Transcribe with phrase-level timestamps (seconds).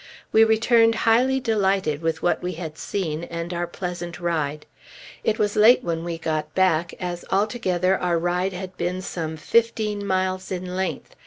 [0.31, 4.65] We returned highly delighted with what we had seen and our pleasant ride.
[5.23, 10.03] It was late when we got back, as altogether our ride had been some fifteen
[10.07, 11.15] miles in length.